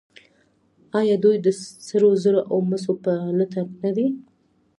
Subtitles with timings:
[0.99, 1.47] آیا دوی د
[1.87, 4.07] سرو زرو او مسو په لټه نه دي؟